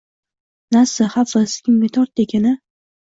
Nasi, 0.75 1.05
Hafiz 1.17 1.53
kimga 1.67 1.91
tortdi 1.99 2.27
ekan 2.29 2.53
a 2.53 2.59